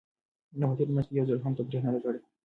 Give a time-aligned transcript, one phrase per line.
[0.59, 2.19] ما په تېره میاشت کې یو ځل هم تفریح نه ده کړې.